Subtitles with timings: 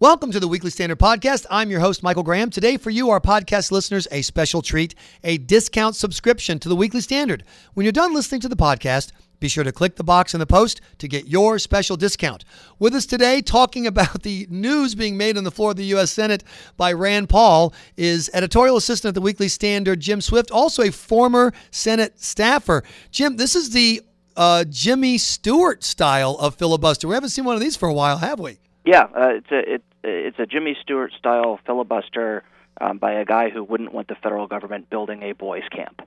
[0.00, 1.44] Welcome to the Weekly Standard Podcast.
[1.50, 2.50] I'm your host, Michael Graham.
[2.50, 7.00] Today, for you, our podcast listeners, a special treat a discount subscription to the Weekly
[7.00, 7.42] Standard.
[7.74, 10.46] When you're done listening to the podcast, be sure to click the box in the
[10.46, 12.44] post to get your special discount.
[12.78, 16.12] With us today, talking about the news being made on the floor of the U.S.
[16.12, 16.44] Senate
[16.76, 21.52] by Rand Paul, is editorial assistant at the Weekly Standard, Jim Swift, also a former
[21.72, 22.84] Senate staffer.
[23.10, 24.02] Jim, this is the
[24.36, 27.08] uh, Jimmy Stewart style of filibuster.
[27.08, 28.60] We haven't seen one of these for a while, have we?
[28.88, 32.44] Yeah, uh, it's a it, it's a Jimmy Stewart style filibuster
[32.80, 36.02] um, by a guy who wouldn't want the federal government building a boys' camp,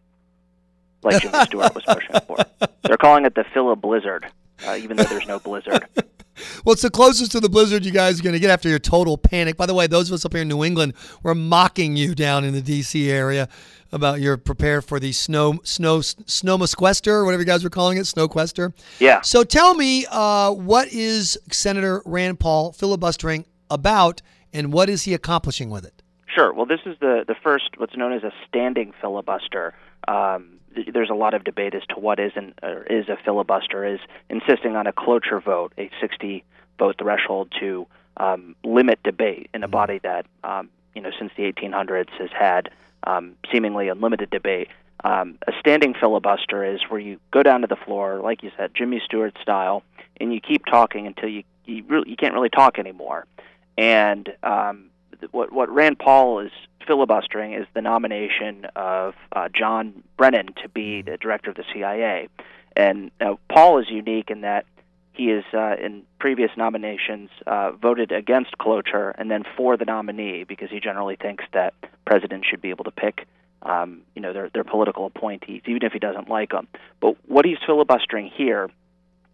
[1.03, 2.37] like Jimmy Stewart was pushing for.
[2.83, 4.25] They're calling it the filiblizzard,
[4.67, 5.85] uh, even though there's no blizzard.
[6.65, 8.79] Well, it's the closest to the blizzard you guys are going to get after your
[8.79, 9.57] total panic.
[9.57, 12.43] By the way, those of us up here in New England were mocking you down
[12.43, 13.11] in the D.C.
[13.11, 13.47] area
[13.91, 18.01] about your prepare for the snow snow snowmasquester or whatever you guys were calling it,
[18.01, 18.73] snowquester.
[18.99, 19.21] Yeah.
[19.21, 24.21] So tell me, uh, what is Senator Rand Paul filibustering about,
[24.53, 26.03] and what is he accomplishing with it?
[26.27, 26.53] Sure.
[26.53, 29.73] Well, this is the the first what's known as a standing filibuster.
[30.07, 30.59] Um,
[30.93, 33.85] there's a lot of debate as to what is an or is a filibuster.
[33.85, 36.43] Is insisting on a cloture vote, a 60
[36.79, 37.85] vote threshold to
[38.17, 39.71] um, limit debate in a Mm-hmm.
[39.71, 42.69] body that um, you know since the 1800s has had
[43.05, 44.69] um, seemingly unlimited debate.
[45.03, 48.71] Um, a standing filibuster is where you go down to the floor, like you said,
[48.75, 49.81] Jimmy Stewart style,
[50.19, 53.25] and you keep talking until you you, really, you can't really talk anymore.
[53.81, 54.91] And um,
[55.31, 56.51] what what Rand Paul is
[56.85, 62.27] filibustering is the nomination of uh, John Brennan to be the director of the CIA.
[62.77, 64.67] And now Paul is unique in that
[65.13, 70.43] he is uh, in previous nominations uh, voted against cloture and then for the nominee
[70.43, 71.73] because he generally thinks that
[72.05, 73.25] presidents should be able to pick
[73.63, 76.67] um, you know their their political appointees even if he doesn't like them.
[76.99, 78.69] But what he's filibustering here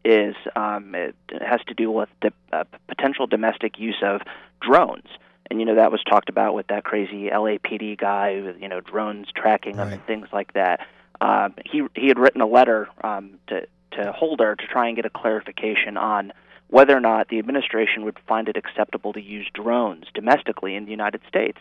[0.07, 4.21] is um, it has to do with the uh, potential domestic use of
[4.61, 5.07] drones.
[5.49, 8.81] And you know that was talked about with that crazy LAPD guy, with you know
[8.81, 9.93] drones tracking them Right.
[9.95, 10.85] and things like that.
[11.21, 15.05] Um, he he had written a letter um, to to Holder to try and get
[15.05, 16.33] a clarification on
[16.69, 20.91] whether or not the administration would find it acceptable to use drones domestically in the
[20.91, 21.57] United States.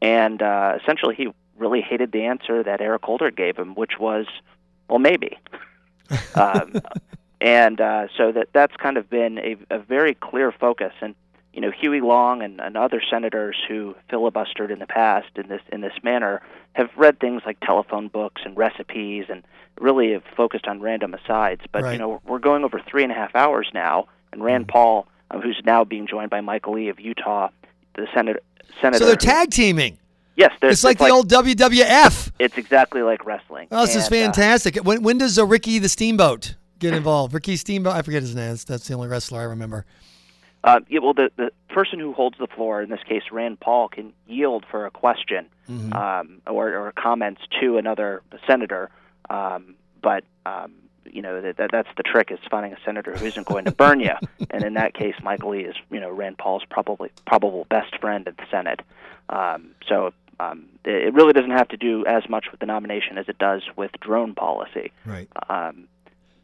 [0.00, 4.26] And uh, essentially, he really hated the answer that Eric Holder gave him, which was,
[4.88, 5.38] "Well, maybe."
[6.34, 6.72] um,
[7.40, 10.92] and uh, so that that's kind of been a, a very clear focus.
[11.00, 11.14] And
[11.52, 15.62] you know, Huey Long and, and other senators who filibustered in the past in this
[15.72, 16.42] in this manner
[16.74, 19.42] have read things like telephone books and recipes, and
[19.80, 21.62] really have focused on random asides.
[21.72, 21.92] But Right.
[21.92, 25.40] you know, we're going over three and a half hours now, and Rand Paul, um,
[25.40, 27.48] who's now being joined by Michael Lee of Utah,
[27.94, 28.40] the senator.
[28.82, 28.98] Senator.
[28.98, 29.96] So they're tag teaming.
[30.36, 32.30] Yes, they're- It's like the old WWF.
[32.38, 33.68] It's exactly like wrestling.
[33.72, 34.76] Oh, this is And, uh, fantastic.
[34.84, 37.34] when, when does uh, Ricky the Steamboat get involved?
[37.34, 38.48] Ricky Steamboat, I forget his name.
[38.50, 39.84] That's, that's the only wrestler I remember.
[40.64, 43.88] Uh, yeah, well, the, the person who holds the floor, in this case Rand Paul,
[43.88, 45.46] can yield for a question
[45.92, 48.90] um, or, or comments to another senator.
[49.30, 50.72] Um, but um,
[51.04, 53.72] you know that, that that's the trick is finding a senator who isn't going to
[53.72, 54.14] burn you.
[54.50, 58.26] And in that case, Michael Lee is you know Rand Paul's probably probable best friend
[58.28, 58.80] at the Senate.
[59.28, 60.12] Um, so.
[60.38, 63.38] Um, it it really doesn't have to do as much with the nomination as it
[63.38, 65.30] does with drone policy Right.
[65.48, 65.88] um,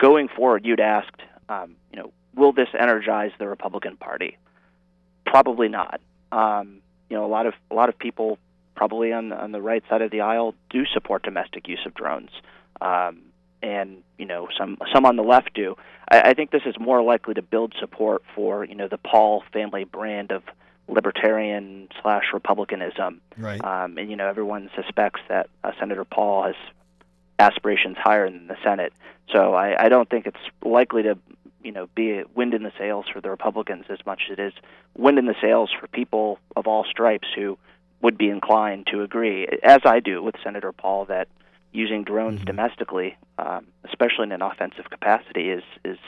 [0.02, 4.36] going forward, you'd asked, um, you know, will this energize the Republican Party?
[5.24, 6.00] Probably not.
[6.32, 8.38] Um, you know, a lot of a lot of people,
[8.74, 11.94] probably on the, on the right side of the aisle, do support domestic use of
[11.94, 12.30] drones,
[12.80, 13.20] um,
[13.62, 15.76] and you know, some some on the left do.
[16.10, 19.44] I, I think this is more likely to build support for you know the Paul
[19.52, 20.42] family brand of
[20.88, 23.20] libertarian slash republicanism.
[23.36, 23.62] Right.
[23.62, 26.56] Um, and you know, everyone suspects that uh, Senator Paul has
[27.42, 28.92] aspirations higher than the Senate.
[29.30, 31.18] So I, I don't think it's likely to,
[31.62, 34.40] you know, be a wind in the sails for the Republicans as much as it
[34.40, 34.52] is
[34.96, 37.58] wind in the sails for people of all stripes who
[38.00, 41.28] would be inclined to agree, as I do with Senator Paul, that
[41.72, 45.98] using drones domestically, um, especially in an offensive capacity, is is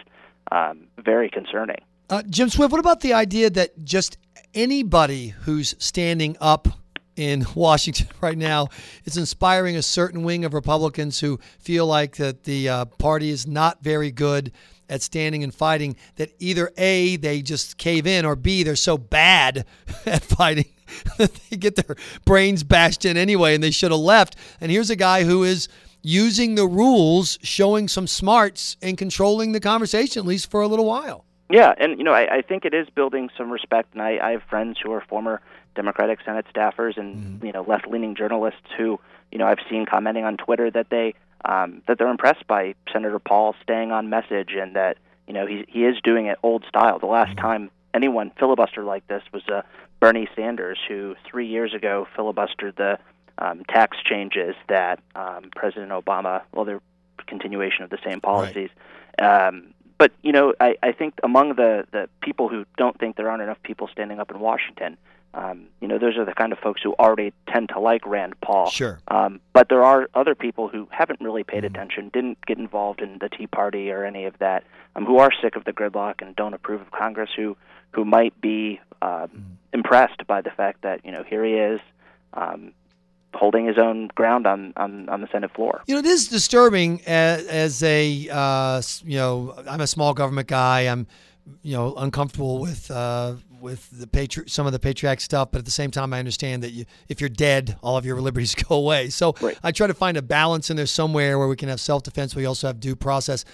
[0.52, 1.80] um, very concerning.
[2.10, 4.18] Uh, Jim Swift, what about the idea that just
[4.52, 6.68] anybody who's standing up
[7.16, 8.68] in Washington right now
[9.04, 13.46] is inspiring a certain wing of Republicans who feel like that the uh, party is
[13.46, 14.52] not very good
[14.88, 18.98] at standing and fighting that either A, they just cave in, or B, they're so
[18.98, 19.64] bad
[20.06, 20.66] at fighting
[21.18, 24.36] that they get their brains bashed in anyway and they should have left.
[24.60, 25.68] And here's a guy who is
[26.02, 30.84] using the rules, showing some smarts, and controlling the conversation, at least for a little
[30.84, 31.24] while.
[31.50, 34.30] Yeah, and you know, I, I think it is building some respect, and I, I
[34.32, 35.40] have friends who are former
[35.74, 38.98] Democratic Senate staffers and you know left-leaning journalists who
[39.30, 43.18] you know I've seen commenting on Twitter that they um, that they're impressed by Senator
[43.18, 46.98] Paul staying on message and that you know he he is doing it old style.
[46.98, 49.62] The last time anyone filibuster like this was uh,
[50.00, 52.98] Bernie Sanders, who three years ago filibustered the
[53.38, 56.80] um, tax changes that um, President Obama, well, they're
[57.26, 58.70] continuation of the same policies.
[59.18, 59.48] Right.
[59.48, 63.30] Um, but you know, I, I think among the the people who don't think there
[63.30, 64.96] aren't enough people standing up in Washington,
[65.34, 68.34] um, you know, those are the kind of folks who already tend to like Rand
[68.40, 68.70] Paul.
[68.70, 69.00] Sure.
[69.08, 71.74] Um, but there are other people who haven't really paid mm-hmm.
[71.74, 74.64] attention, didn't get involved in the Tea Party or any of that,
[74.94, 77.56] um, who are sick of the gridlock and don't approve of Congress, who
[77.92, 79.38] who might be uh, mm-hmm.
[79.72, 81.80] impressed by the fact that you know here he is.
[82.32, 82.72] Um,
[83.34, 85.82] holding his own ground on, on, on the Senate floor.
[85.86, 90.46] You know, it is disturbing as, as a uh, you know I'm a small government
[90.46, 90.82] guy.
[90.82, 91.08] I'm
[91.62, 95.64] you know uncomfortable with uh, with the patri- some of the patriotic stuff, but at
[95.64, 98.76] the same time, I understand that you, if you're dead, all of your liberties go
[98.76, 99.10] away.
[99.10, 99.58] So right.
[99.62, 102.34] I try to find a balance in there somewhere where we can have self defense,
[102.34, 103.44] we also have due process.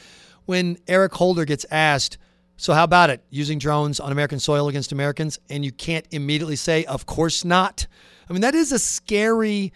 [0.47, 2.19] When Eric Holder gets asked,
[2.57, 6.57] so how about it using drones on American soil against Americans, and you can't immediately
[6.57, 7.87] say, of course not.
[8.29, 9.73] I mean, that is a scary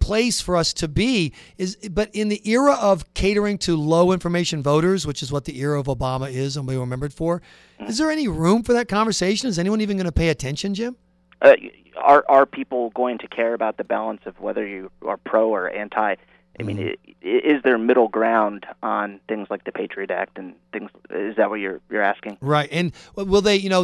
[0.00, 4.62] place for us to be is but in the era of catering to low information
[4.62, 7.40] voters which is what the era of obama is and we remembered for
[7.86, 9.48] is there any room for that conversation?
[9.48, 10.96] Is anyone even going to pay attention jim?
[11.42, 11.54] Uh,
[11.96, 15.70] are are people going to care about the balance of whether you are pro or
[15.70, 16.14] anti
[16.60, 17.12] I mean, mm-hmm.
[17.22, 20.90] is there middle ground on things like the Patriot Act and things?
[21.10, 22.36] Is that what you're you're asking?
[22.40, 22.68] Right.
[22.70, 23.56] And will they?
[23.56, 23.82] You know,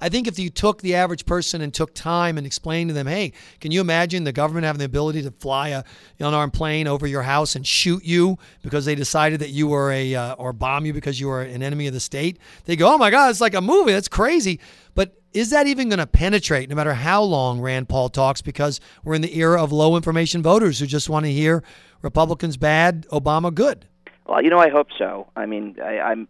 [0.00, 3.06] I think if you took the average person and took time and explained to them,
[3.06, 5.84] hey, can you imagine the government having the ability to fly a
[6.20, 10.14] unarmed plane over your house and shoot you because they decided that you were a
[10.14, 12.38] uh, or bomb you because you were an enemy of the state?
[12.66, 13.92] They go, oh my God, it's like a movie.
[13.92, 14.60] That's crazy.
[14.94, 18.42] But is that even going to penetrate no matter how long Rand Paul talks?
[18.42, 21.62] Because we're in the era of low information voters who just want to hear
[22.02, 23.86] Republicans bad, Obama good.
[24.26, 25.28] Well, you know, I hope so.
[25.36, 26.28] I mean, I, I'm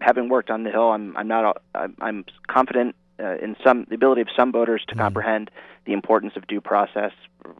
[0.00, 0.90] having worked on the Hill.
[0.90, 4.94] I'm I'm not I'm, I'm confident uh, in some the ability of some voters to
[4.94, 4.98] mm.
[4.98, 5.50] comprehend
[5.84, 7.12] the importance of due process,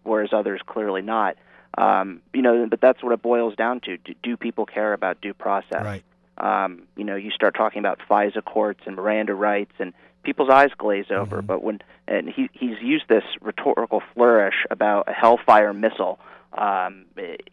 [0.02, 1.36] whereas others clearly not.
[1.78, 3.96] Um, you know, but that's what it boils down to.
[3.96, 5.84] Do, do people care about due process?
[5.84, 6.04] Right.
[6.38, 9.92] Um, you know, you start talking about FISA courts and Miranda rights, and
[10.22, 11.38] people's eyes glaze over.
[11.38, 11.46] Mm-hmm.
[11.46, 16.19] But when and he he's used this rhetorical flourish about a Hellfire missile
[16.54, 17.06] um,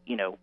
[0.06, 0.38] you know,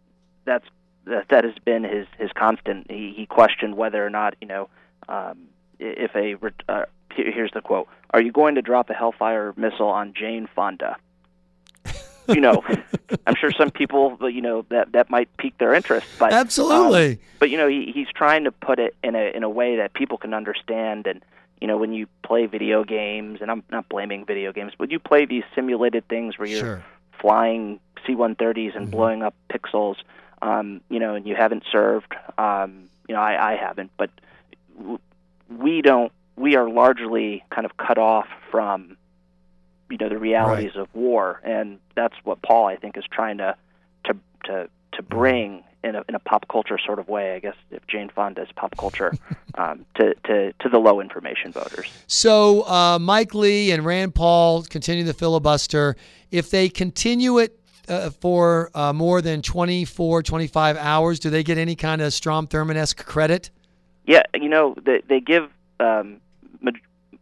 [0.45, 0.65] that's
[1.05, 2.91] that, that has been his his constant.
[2.91, 4.69] He, he questioned whether or not you know
[5.09, 6.37] um, if a
[6.71, 10.97] uh, here's the quote: "Are you going to drop a Hellfire missile on Jane Fonda?"
[12.29, 12.65] you know,
[13.27, 16.07] I'm sure some people, you know, that that might pique their interest.
[16.19, 17.13] But absolutely.
[17.13, 19.77] Um, but you know, he, he's trying to put it in a in a way
[19.77, 21.07] that people can understand.
[21.07, 21.23] And
[21.61, 24.99] you know, when you play video games, and I'm not blaming video games, but you
[24.99, 26.85] play these simulated things where you're sure.
[27.21, 28.91] flying C-130s and mm-hmm.
[28.91, 29.97] blowing up pixels,
[30.43, 34.11] um, you know, and you haven't served, um, you know, I, I haven't, but
[35.49, 36.13] we don't.
[36.37, 38.99] We are largely kind of cut off from,
[39.89, 40.83] you know, the realities right.
[40.83, 43.57] of war, and that's what Paul, I think, is trying to
[44.05, 47.55] to to to bring in a, in a pop culture sort of way, I guess,
[47.71, 49.13] if Jane Fonda is pop culture,
[49.55, 51.91] um, to, to, to the low information voters.
[52.07, 55.97] So uh, Mike Lee and Rand Paul continue the filibuster.
[56.31, 57.59] If they continue it
[57.89, 62.49] uh, for uh, more than 24, 25 hours, do they get any kind of Strom
[62.49, 63.51] Thurmond esque credit?
[64.07, 65.51] Yeah, you know, they, they give
[65.81, 66.21] um,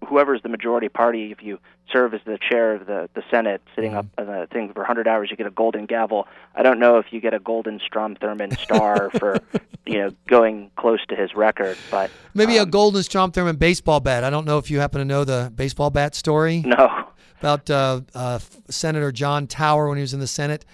[0.05, 1.59] ma- whoever is the majority party, if you
[1.93, 3.99] serve as the chair of the, the Senate, sitting mm-hmm.
[3.99, 6.27] up on the thing for 100 hours, you get a golden gavel.
[6.55, 9.39] I don't know if you get a golden Strom Thurmond star for,
[9.87, 14.01] you know, going close to his record, but maybe um, a golden Strom Thurmond baseball
[14.01, 14.25] bat.
[14.25, 16.63] I don't know if you happen to know the baseball bat story.
[16.65, 17.07] No
[17.45, 18.39] about uh, uh,
[18.71, 20.65] Senator John Tower when he was in the Senate.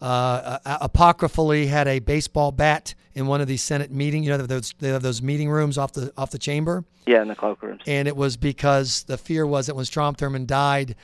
[0.00, 4.26] Uh, apocryphally had a baseball bat in one of these Senate meetings.
[4.26, 6.84] You know, those they have those meeting rooms off the off the chamber.
[7.06, 7.82] Yeah, in the cloakrooms.
[7.86, 10.94] And it was because the fear was that when Strom Thurmond died,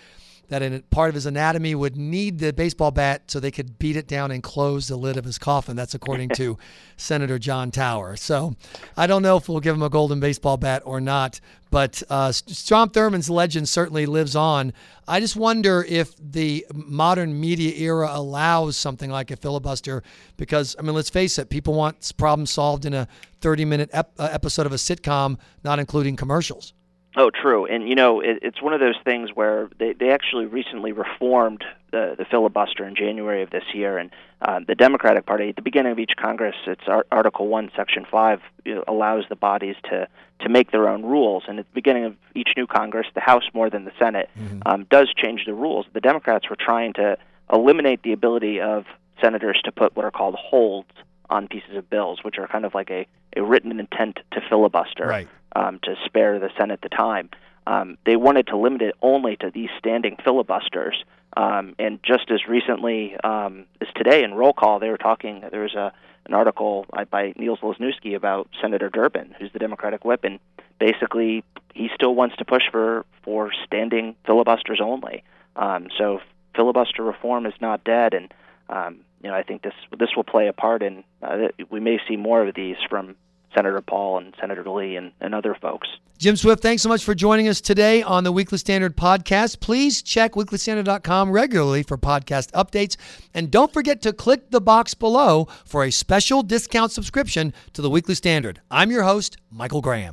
[0.49, 3.97] that in part of his anatomy would need the baseball bat so they could beat
[3.97, 5.77] it down and close the lid of his coffin.
[5.77, 6.59] That's according to
[6.97, 8.17] Senator John Tower.
[8.17, 8.55] So
[8.97, 12.31] I don't know if we'll give him a golden baseball bat or not, but uh,
[12.31, 14.73] Strom Thurmond's legend certainly lives on.
[15.09, 20.03] I just wonder if the modern media era allows something like a filibuster
[20.37, 23.09] because, I mean, let's face it, people want problems solved in a
[23.41, 26.75] 30 minute ep- uh, episode of a sitcom, not including commercials.
[27.16, 27.64] Oh, true.
[27.66, 31.64] And you know, it, it's one of those things where they they actually recently reformed
[31.92, 34.11] the the filibuster in January of this year, and
[34.42, 38.04] uh, the Democratic Party at the beginning of each Congress, it's Ar- Article One, Section
[38.11, 40.09] Five, you know, allows the bodies to
[40.40, 41.44] to make their own rules.
[41.47, 44.61] And at the beginning of each new Congress, the House more than the Senate mm-hmm.
[44.66, 45.87] um, does change the rules.
[45.92, 47.16] The Democrats were trying to
[47.52, 48.87] eliminate the ability of
[49.21, 50.90] senators to put what are called holds
[51.30, 53.06] on pieces of bills, which are kind of like a,
[53.37, 55.06] a written intent to filibuster.
[55.06, 55.28] Right.
[55.55, 57.31] Um, to spare the Senate the time.
[57.67, 61.03] Um, they wanted to limit it only to these standing filibusters.
[61.37, 65.43] Um, and just as recently um, as today in roll call, they were talking.
[65.51, 65.93] There was a
[66.27, 70.39] an article by Niels Lesniewski about Senator Durbin, who's the Democratic whip, and
[70.79, 71.45] basically
[71.75, 75.23] he still wants to push for for standing filibusters only.
[75.57, 76.21] Um, so
[76.55, 78.33] filibuster reform is not dead, and
[78.69, 81.05] um, you know I think this this will play a part in.
[81.23, 83.17] Uh, we may see more of these from
[83.55, 85.89] Senator Paul and Senator Lee and, and other folks.
[86.19, 89.61] Jim Swift, thanks so much for joining us today on the Weekly Standard podcast.
[89.61, 92.97] Please check weeklystandard.com regularly for podcast updates.
[93.35, 97.91] And don't forget to click the box below for a special discount subscription to the
[97.91, 98.61] Weekly Standard.
[98.71, 100.03] I'm your host, Michael Graham.